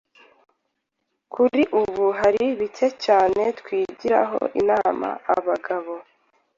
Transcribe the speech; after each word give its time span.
"Kuri 1.33 1.61
ubu, 1.81 2.05
hari 2.19 2.43
bicye 2.59 2.87
cyane 3.05 3.41
twagiraho 3.59 4.39
inama 4.61 5.09
abagabo 5.35 5.93